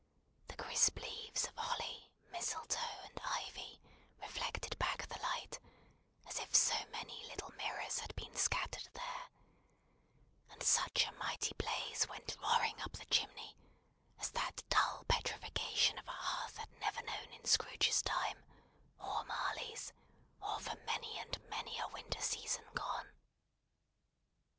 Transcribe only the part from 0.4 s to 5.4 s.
The crisp leaves of holly, mistletoe, and ivy reflected back the